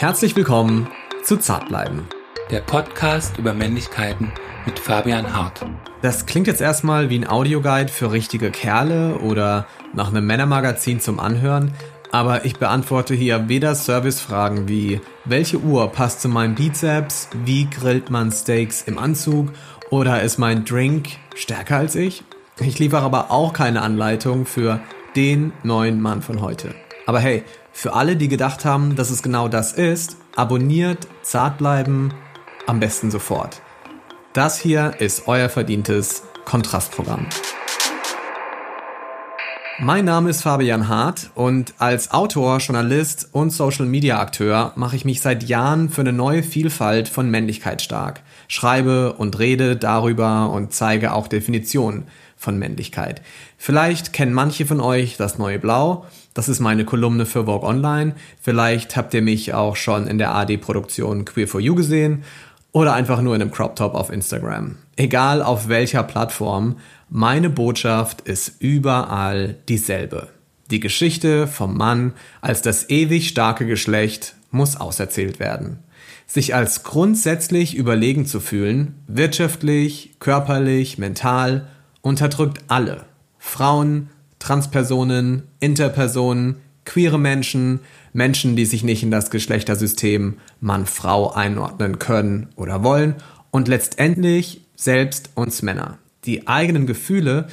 Herzlich 0.00 0.34
willkommen 0.34 0.88
zu 1.24 1.36
Zartbleiben. 1.36 2.08
Der 2.50 2.62
Podcast 2.62 3.36
über 3.36 3.52
Männlichkeiten 3.52 4.32
mit 4.64 4.78
Fabian 4.78 5.34
Hart. 5.34 5.60
Das 6.00 6.24
klingt 6.24 6.46
jetzt 6.46 6.62
erstmal 6.62 7.10
wie 7.10 7.18
ein 7.18 7.28
Audioguide 7.28 7.92
für 7.92 8.10
richtige 8.10 8.50
Kerle 8.50 9.18
oder 9.18 9.66
nach 9.92 10.08
einem 10.08 10.26
Männermagazin 10.26 11.00
zum 11.00 11.20
Anhören, 11.20 11.74
aber 12.12 12.46
ich 12.46 12.56
beantworte 12.56 13.12
hier 13.12 13.50
weder 13.50 13.74
Servicefragen 13.74 14.70
wie 14.70 15.02
welche 15.26 15.58
Uhr 15.58 15.92
passt 15.92 16.22
zu 16.22 16.30
meinem 16.30 16.54
Bizeps, 16.54 17.28
wie 17.44 17.68
grillt 17.68 18.08
man 18.08 18.32
Steaks 18.32 18.80
im 18.80 18.96
Anzug 18.96 19.50
oder 19.90 20.22
ist 20.22 20.38
mein 20.38 20.64
Drink 20.64 21.08
stärker 21.34 21.76
als 21.76 21.94
ich? 21.94 22.24
Ich 22.58 22.78
liefere 22.78 23.02
aber 23.02 23.30
auch 23.30 23.52
keine 23.52 23.82
Anleitung 23.82 24.46
für 24.46 24.80
den 25.14 25.52
neuen 25.62 26.00
Mann 26.00 26.22
von 26.22 26.40
heute. 26.40 26.74
Aber 27.04 27.20
hey, 27.20 27.44
für 27.72 27.94
alle, 27.94 28.16
die 28.16 28.28
gedacht 28.28 28.64
haben, 28.64 28.96
dass 28.96 29.10
es 29.10 29.22
genau 29.22 29.48
das 29.48 29.72
ist, 29.72 30.16
abonniert, 30.36 31.06
zart 31.22 31.58
bleiben, 31.58 32.12
am 32.66 32.80
besten 32.80 33.10
sofort. 33.10 33.62
Das 34.32 34.58
hier 34.58 34.94
ist 35.00 35.26
euer 35.26 35.48
verdientes 35.48 36.22
Kontrastprogramm. 36.44 37.26
Mein 39.82 40.04
Name 40.04 40.28
ist 40.28 40.42
Fabian 40.42 40.88
Hart 40.88 41.30
und 41.34 41.72
als 41.78 42.10
Autor, 42.10 42.58
Journalist 42.58 43.30
und 43.32 43.48
Social 43.48 43.86
Media 43.86 44.20
Akteur 44.20 44.72
mache 44.76 44.94
ich 44.94 45.06
mich 45.06 45.22
seit 45.22 45.44
Jahren 45.44 45.88
für 45.88 46.02
eine 46.02 46.12
neue 46.12 46.42
Vielfalt 46.42 47.08
von 47.08 47.30
Männlichkeit 47.30 47.80
stark. 47.80 48.20
Schreibe 48.46 49.14
und 49.14 49.38
rede 49.38 49.76
darüber 49.76 50.50
und 50.50 50.74
zeige 50.74 51.14
auch 51.14 51.28
Definitionen 51.28 52.08
von 52.40 52.58
Männlichkeit. 52.58 53.20
Vielleicht 53.58 54.14
kennen 54.14 54.32
manche 54.32 54.64
von 54.64 54.80
euch 54.80 55.18
das 55.18 55.36
neue 55.36 55.58
Blau. 55.58 56.06
Das 56.32 56.48
ist 56.48 56.58
meine 56.58 56.86
Kolumne 56.86 57.26
für 57.26 57.44
Vogue 57.44 57.68
Online. 57.68 58.14
Vielleicht 58.40 58.96
habt 58.96 59.12
ihr 59.12 59.20
mich 59.20 59.52
auch 59.52 59.76
schon 59.76 60.06
in 60.06 60.16
der 60.16 60.34
AD-Produktion 60.34 61.26
Queer 61.26 61.46
for 61.46 61.60
You 61.60 61.74
gesehen 61.74 62.24
oder 62.72 62.94
einfach 62.94 63.20
nur 63.20 63.34
in 63.34 63.42
einem 63.42 63.50
Crop 63.50 63.76
Top 63.76 63.94
auf 63.94 64.10
Instagram. 64.10 64.76
Egal 64.96 65.42
auf 65.42 65.68
welcher 65.68 66.02
Plattform, 66.02 66.76
meine 67.10 67.50
Botschaft 67.50 68.22
ist 68.22 68.54
überall 68.58 69.56
dieselbe. 69.68 70.28
Die 70.70 70.80
Geschichte 70.80 71.46
vom 71.46 71.76
Mann 71.76 72.14
als 72.40 72.62
das 72.62 72.88
ewig 72.88 73.28
starke 73.28 73.66
Geschlecht 73.66 74.34
muss 74.50 74.76
auserzählt 74.76 75.40
werden. 75.40 75.80
Sich 76.26 76.54
als 76.54 76.84
grundsätzlich 76.84 77.76
überlegen 77.76 78.24
zu 78.24 78.40
fühlen, 78.40 78.94
wirtschaftlich, 79.08 80.12
körperlich, 80.20 80.96
mental 80.96 81.66
unterdrückt 82.02 82.60
alle. 82.68 83.04
Frauen, 83.38 84.10
Transpersonen, 84.38 85.44
Interpersonen, 85.60 86.56
queere 86.84 87.18
Menschen, 87.18 87.80
Menschen, 88.12 88.56
die 88.56 88.64
sich 88.64 88.82
nicht 88.82 89.02
in 89.02 89.10
das 89.10 89.30
Geschlechtersystem 89.30 90.38
Mann-Frau 90.60 91.32
einordnen 91.32 91.98
können 91.98 92.48
oder 92.56 92.82
wollen 92.82 93.14
und 93.50 93.68
letztendlich 93.68 94.62
selbst 94.76 95.30
uns 95.34 95.62
Männer. 95.62 95.98
Die 96.24 96.48
eigenen 96.48 96.86
Gefühle 96.86 97.48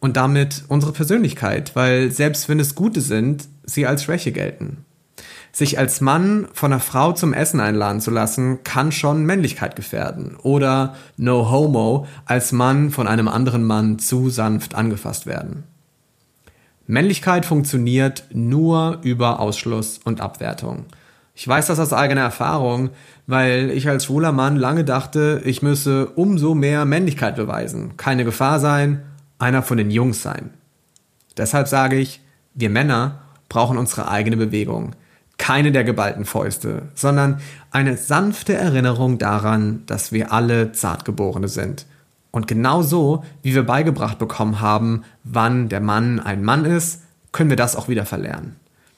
und 0.00 0.16
damit 0.16 0.64
unsere 0.68 0.92
Persönlichkeit, 0.92 1.74
weil 1.74 2.10
selbst 2.10 2.48
wenn 2.48 2.60
es 2.60 2.74
gute 2.74 3.00
sind, 3.00 3.48
sie 3.64 3.86
als 3.86 4.04
Schwäche 4.04 4.32
gelten. 4.32 4.84
Sich 5.52 5.78
als 5.78 6.00
Mann 6.00 6.46
von 6.52 6.72
einer 6.72 6.80
Frau 6.80 7.12
zum 7.12 7.32
Essen 7.32 7.60
einladen 7.60 8.00
zu 8.00 8.10
lassen, 8.10 8.62
kann 8.64 8.92
schon 8.92 9.24
Männlichkeit 9.24 9.76
gefährden. 9.76 10.36
Oder 10.42 10.94
no 11.16 11.50
homo, 11.50 12.06
als 12.26 12.52
Mann 12.52 12.90
von 12.90 13.08
einem 13.08 13.28
anderen 13.28 13.64
Mann 13.64 13.98
zu 13.98 14.30
sanft 14.30 14.74
angefasst 14.74 15.26
werden. 15.26 15.64
Männlichkeit 16.86 17.44
funktioniert 17.44 18.24
nur 18.32 18.98
über 19.02 19.40
Ausschluss 19.40 20.00
und 20.04 20.20
Abwertung. 20.20 20.86
Ich 21.34 21.46
weiß 21.46 21.66
das 21.66 21.78
aus 21.78 21.92
eigener 21.92 22.22
Erfahrung, 22.22 22.90
weil 23.26 23.70
ich 23.70 23.88
als 23.88 24.06
schwuler 24.06 24.32
Mann 24.32 24.56
lange 24.56 24.84
dachte, 24.84 25.40
ich 25.44 25.62
müsse 25.62 26.06
umso 26.06 26.54
mehr 26.54 26.84
Männlichkeit 26.84 27.36
beweisen, 27.36 27.96
keine 27.96 28.24
Gefahr 28.24 28.58
sein, 28.58 29.02
einer 29.38 29.62
von 29.62 29.76
den 29.76 29.90
Jungs 29.90 30.22
sein. 30.22 30.50
Deshalb 31.36 31.68
sage 31.68 31.96
ich, 31.96 32.20
wir 32.54 32.70
Männer 32.70 33.20
brauchen 33.48 33.78
unsere 33.78 34.08
eigene 34.08 34.36
Bewegung 34.36 34.96
keine 35.38 35.72
der 35.72 35.84
geballten 35.84 36.24
Fäuste, 36.24 36.82
sondern 36.94 37.40
eine 37.70 37.96
sanfte 37.96 38.54
Erinnerung 38.54 39.18
daran, 39.18 39.84
dass 39.86 40.12
wir 40.12 40.32
alle 40.32 40.72
Zartgeborene 40.72 41.48
sind. 41.48 41.86
Und 42.30 42.46
genau 42.46 42.82
so, 42.82 43.24
wie 43.42 43.54
wir 43.54 43.62
beigebracht 43.62 44.18
bekommen 44.18 44.60
haben, 44.60 45.04
wann 45.24 45.68
der 45.68 45.80
Mann 45.80 46.20
ein 46.20 46.44
Mann 46.44 46.64
ist, 46.64 47.02
können 47.32 47.50
wir 47.50 47.56
das 47.56 47.76
auch 47.76 47.88
wieder 47.88 48.04
verlernen. 48.04 48.56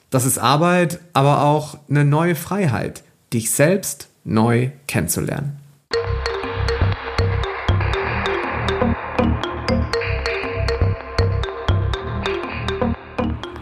Das 0.09 0.25
ist 0.25 0.37
Arbeit, 0.37 0.99
aber 1.13 1.43
auch 1.43 1.77
eine 1.89 2.03
neue 2.03 2.35
Freiheit, 2.35 3.03
dich 3.31 3.51
selbst 3.51 4.09
neu 4.25 4.71
kennenzulernen. 4.87 5.60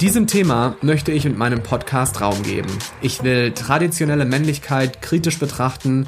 Diesem 0.02 0.28
Thema 0.28 0.78
möchte 0.82 1.12
ich 1.12 1.26
mit 1.26 1.38
meinem 1.38 1.62
Podcast 1.62 2.22
Raum 2.22 2.42
geben. 2.42 2.70
Ich 3.02 3.22
will 3.22 3.52
traditionelle 3.52 4.24
Männlichkeit 4.24 5.02
kritisch 5.02 5.40
betrachten, 5.40 6.08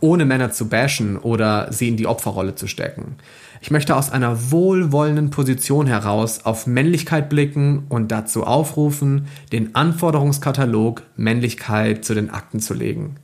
ohne 0.00 0.26
Männer 0.26 0.50
zu 0.50 0.68
bashen 0.68 1.16
oder 1.16 1.72
sie 1.72 1.88
in 1.88 1.96
die 1.96 2.06
Opferrolle 2.06 2.54
zu 2.54 2.66
stecken. 2.66 3.16
Ich 3.62 3.70
möchte 3.70 3.96
aus 3.96 4.12
einer 4.12 4.50
wohlwollenden 4.50 5.30
Position 5.30 5.86
heraus 5.86 6.44
auf 6.44 6.66
Männlichkeit 6.66 7.30
blicken 7.30 7.86
und 7.88 8.12
dazu 8.12 8.44
aufrufen, 8.44 9.26
den 9.52 9.74
Anforderungskatalog 9.74 11.02
Männlichkeit 11.16 12.04
zu 12.04 12.12
den 12.12 12.28
Akten 12.28 12.60
zu 12.60 12.74
legen. 12.74 13.16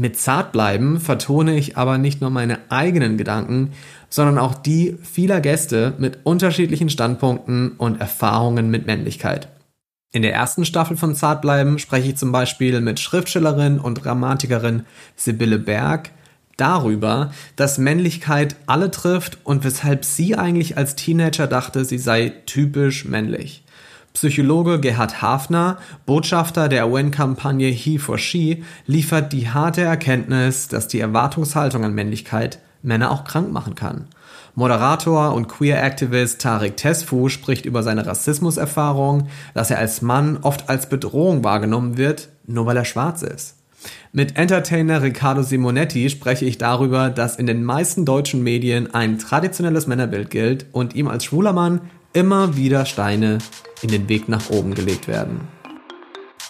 Mit 0.00 0.16
Zartbleiben 0.16 0.98
vertone 0.98 1.58
ich 1.58 1.76
aber 1.76 1.98
nicht 1.98 2.22
nur 2.22 2.30
meine 2.30 2.58
eigenen 2.70 3.18
Gedanken, 3.18 3.72
sondern 4.08 4.38
auch 4.38 4.54
die 4.54 4.96
vieler 5.02 5.42
Gäste 5.42 5.92
mit 5.98 6.20
unterschiedlichen 6.24 6.88
Standpunkten 6.88 7.72
und 7.72 8.00
Erfahrungen 8.00 8.70
mit 8.70 8.86
Männlichkeit. 8.86 9.48
In 10.10 10.22
der 10.22 10.32
ersten 10.32 10.64
Staffel 10.64 10.96
von 10.96 11.14
Zartbleiben 11.14 11.78
spreche 11.78 12.08
ich 12.08 12.16
zum 12.16 12.32
Beispiel 12.32 12.80
mit 12.80 12.98
Schriftstellerin 12.98 13.78
und 13.78 13.96
Dramatikerin 13.96 14.86
Sibylle 15.16 15.58
Berg 15.58 16.12
darüber, 16.56 17.30
dass 17.56 17.76
Männlichkeit 17.76 18.56
alle 18.64 18.90
trifft 18.90 19.36
und 19.44 19.64
weshalb 19.64 20.06
sie 20.06 20.34
eigentlich 20.34 20.78
als 20.78 20.96
Teenager 20.96 21.46
dachte, 21.46 21.84
sie 21.84 21.98
sei 21.98 22.32
typisch 22.46 23.04
männlich. 23.04 23.64
Psychologe 24.14 24.80
Gerhard 24.80 25.22
Hafner, 25.22 25.78
Botschafter 26.04 26.68
der 26.68 26.88
UN-Kampagne 26.88 27.68
He 27.68 27.98
for 27.98 28.18
She, 28.18 28.64
liefert 28.86 29.32
die 29.32 29.48
harte 29.48 29.82
Erkenntnis, 29.82 30.68
dass 30.68 30.88
die 30.88 31.00
Erwartungshaltung 31.00 31.84
an 31.84 31.94
Männlichkeit 31.94 32.58
Männer 32.82 33.12
auch 33.12 33.24
krank 33.24 33.52
machen 33.52 33.74
kann. 33.74 34.06
Moderator 34.54 35.32
und 35.32 35.48
Queer-Activist 35.48 36.40
Tarek 36.40 36.76
Tesfu 36.76 37.28
spricht 37.28 37.66
über 37.66 37.82
seine 37.82 38.04
Rassismuserfahrung, 38.04 39.28
dass 39.54 39.70
er 39.70 39.78
als 39.78 40.02
Mann 40.02 40.38
oft 40.42 40.68
als 40.68 40.88
Bedrohung 40.88 41.44
wahrgenommen 41.44 41.96
wird, 41.96 42.28
nur 42.46 42.66
weil 42.66 42.76
er 42.76 42.84
schwarz 42.84 43.22
ist. 43.22 43.56
Mit 44.12 44.36
Entertainer 44.36 45.02
Riccardo 45.02 45.42
Simonetti 45.42 46.10
spreche 46.10 46.44
ich 46.44 46.58
darüber, 46.58 47.10
dass 47.10 47.36
in 47.36 47.46
den 47.46 47.64
meisten 47.64 48.04
deutschen 48.04 48.42
Medien 48.42 48.92
ein 48.92 49.18
traditionelles 49.18 49.86
Männerbild 49.86 50.30
gilt 50.30 50.66
und 50.72 50.94
ihm 50.96 51.08
als 51.08 51.24
schwuler 51.24 51.52
Mann 51.52 51.80
immer 52.12 52.56
wieder 52.56 52.86
Steine 52.86 53.38
in 53.82 53.90
den 53.90 54.08
Weg 54.08 54.28
nach 54.28 54.50
oben 54.50 54.74
gelegt 54.74 55.08
werden. 55.08 55.48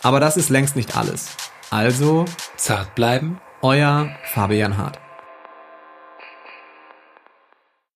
Aber 0.02 0.20
das 0.20 0.36
ist 0.36 0.48
längst 0.48 0.76
nicht 0.76 0.96
alles. 0.96 1.36
Also 1.70 2.24
zart 2.56 2.94
bleiben, 2.94 3.40
euer 3.62 4.10
Fabian 4.24 4.78
Hart. 4.78 4.98